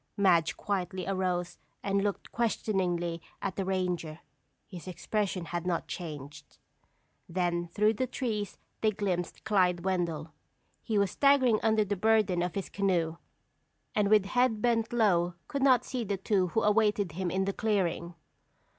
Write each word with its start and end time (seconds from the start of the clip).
Madge 0.17 0.57
quietly 0.57 1.05
arose 1.05 1.59
and 1.83 2.03
looked 2.03 2.31
questioningly 2.31 3.21
at 3.39 3.55
the 3.55 3.63
ranger. 3.63 4.21
His 4.65 4.87
expression 4.87 5.45
had 5.45 5.67
not 5.67 5.87
changed. 5.87 6.57
Then 7.29 7.67
through 7.67 7.93
the 7.93 8.07
trees 8.07 8.57
they 8.81 8.89
glimpsed 8.89 9.43
Clyde 9.43 9.85
Wendell. 9.85 10.31
He 10.81 10.97
was 10.97 11.11
staggering 11.11 11.59
under 11.61 11.85
the 11.85 11.95
burden 11.95 12.41
of 12.41 12.55
his 12.55 12.67
canoe, 12.67 13.17
and 13.93 14.09
with 14.09 14.25
head 14.25 14.59
bent 14.59 14.91
low 14.91 15.35
could 15.47 15.61
not 15.61 15.85
see 15.85 16.03
the 16.03 16.17
two 16.17 16.47
who 16.47 16.63
awaited 16.63 17.11
him 17.11 17.29
in 17.29 17.45
the 17.45 17.53
clearing. 17.53 18.15